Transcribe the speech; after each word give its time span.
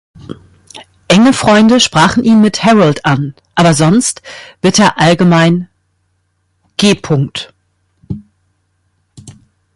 Enge 1.09 1.31
Freunde 1.31 1.79
sprachen 1.79 2.23
ihn 2.23 2.41
mit 2.41 2.63
„Harold“ 2.63 3.05
an, 3.05 3.35
aber 3.53 3.75
sonst 3.75 4.23
wird 4.63 4.79
er 4.79 4.99
allgemein 4.99 5.69
„G. 6.77 6.99